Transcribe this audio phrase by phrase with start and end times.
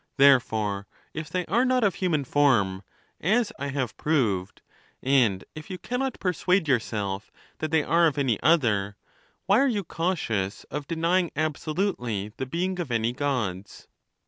[0.17, 2.81] Therefore, if they are not of human form,
[3.19, 4.63] as I have proved,
[5.03, 8.97] and if you cannot persuade yourself that they are of any other,
[9.45, 13.87] why are you cautious of denying absolutely the being of any Gods